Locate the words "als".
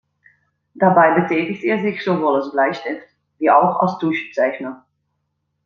2.41-2.51, 3.83-3.99